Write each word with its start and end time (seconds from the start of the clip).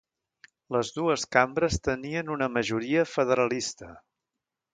Les 0.75 0.87
dues 0.95 1.25
cambres 1.37 1.77
tenien 1.89 2.33
una 2.37 2.49
majoria 2.57 3.05
federalista. 3.13 3.93